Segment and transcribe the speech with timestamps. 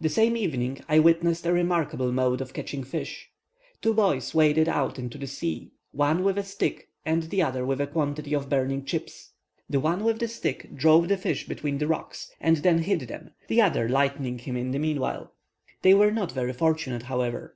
[0.00, 3.28] The same evening I witnessed a remarkable mode of catching fish.
[3.80, 7.80] Two boys waded out into the sea, one with a stick, and the other with
[7.80, 9.32] a quantity of burning chips.
[9.68, 13.30] The one with the stick drove the fish between the rocks, and then hit them,
[13.48, 15.32] the other lighting him in the meanwhile.
[15.82, 17.50] They were not very fortunate, however.